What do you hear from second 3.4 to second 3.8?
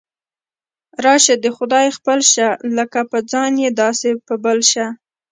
یې